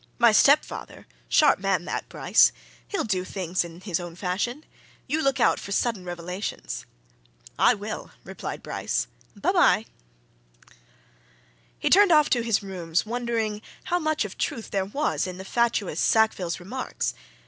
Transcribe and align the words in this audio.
"My 0.17 0.31
stepfather 0.31 1.05
sharp 1.29 1.59
man, 1.59 1.85
that, 1.85 2.09
Bryce! 2.09 2.51
he'll 2.87 3.03
do 3.03 3.23
things 3.23 3.63
in 3.63 3.81
his 3.81 3.99
own 3.99 4.15
fashion. 4.15 4.63
You 5.05 5.21
look 5.21 5.39
out 5.39 5.59
for 5.59 5.71
sudden 5.71 6.05
revelations!" 6.05 6.87
"I 7.59 7.75
will," 7.75 8.09
replied 8.23 8.63
Bryce. 8.63 9.05
"By 9.35 9.51
bye!" 9.51 9.85
He 11.77 11.91
turned 11.91 12.11
off 12.11 12.31
to 12.31 12.41
his 12.41 12.63
rooms, 12.63 13.05
wondering 13.05 13.61
how 13.83 13.99
much 13.99 14.25
of 14.25 14.39
truth 14.39 14.71
there 14.71 14.85
was 14.85 15.27
in 15.27 15.37
the 15.37 15.45
fatuous 15.45 15.99
Sackville's 15.99 16.59
remarks. 16.59 17.13